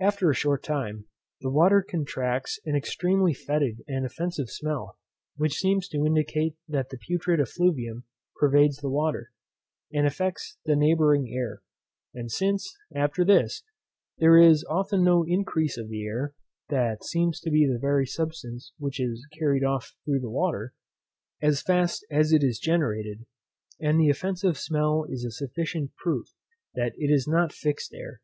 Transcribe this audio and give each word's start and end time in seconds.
After 0.00 0.28
a 0.28 0.34
short 0.34 0.64
time, 0.64 1.06
the 1.42 1.48
water 1.52 1.80
contracts 1.88 2.58
an 2.66 2.74
extremely 2.74 3.32
fetid 3.32 3.84
and 3.86 4.04
offensive 4.04 4.50
smell, 4.50 4.98
which 5.36 5.58
seems 5.60 5.86
to 5.90 6.04
indicate 6.04 6.56
that 6.66 6.88
the 6.90 6.98
putrid 6.98 7.38
effluvium 7.38 8.02
pervades 8.34 8.78
the 8.78 8.90
water, 8.90 9.30
and 9.92 10.08
affects 10.08 10.58
the 10.64 10.74
neighbouring 10.74 11.30
air; 11.32 11.62
and 12.12 12.32
since, 12.32 12.76
after 12.96 13.24
this, 13.24 13.62
there 14.18 14.36
is 14.36 14.64
often 14.68 15.04
no 15.04 15.24
increase 15.24 15.78
of 15.78 15.88
the 15.88 16.04
air, 16.04 16.34
that 16.68 17.04
seems 17.04 17.38
to 17.38 17.48
be 17.52 17.64
the 17.64 17.78
very 17.78 18.06
substance 18.06 18.72
which 18.76 18.98
is 18.98 19.24
carried 19.38 19.62
off 19.62 19.94
through 20.04 20.18
the 20.18 20.28
water, 20.30 20.74
as 21.40 21.62
fast 21.62 22.04
as 22.10 22.32
it 22.32 22.42
is 22.42 22.58
generated; 22.58 23.24
and 23.78 24.00
the 24.00 24.10
offensive 24.10 24.58
smell 24.58 25.06
is 25.08 25.24
a 25.24 25.30
sufficient 25.30 25.94
proof 25.94 26.26
that 26.74 26.92
it 26.96 27.12
is 27.14 27.28
not 27.28 27.52
fixed 27.52 27.92
air. 27.94 28.20